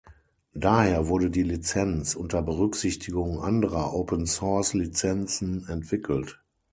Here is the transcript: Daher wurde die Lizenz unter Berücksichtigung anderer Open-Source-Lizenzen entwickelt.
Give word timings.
Daher 0.55 1.09
wurde 1.09 1.29
die 1.29 1.43
Lizenz 1.43 2.15
unter 2.15 2.41
Berücksichtigung 2.41 3.39
anderer 3.39 3.93
Open-Source-Lizenzen 3.93 5.67
entwickelt. 5.67 6.41